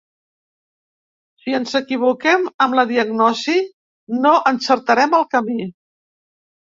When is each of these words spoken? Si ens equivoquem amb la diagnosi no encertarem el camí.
Si 1.43 1.53
ens 1.57 1.75
equivoquem 1.81 2.47
amb 2.67 2.77
la 2.79 2.87
diagnosi 2.95 3.57
no 4.25 4.35
encertarem 4.53 5.15
el 5.19 5.33
camí. 5.37 5.59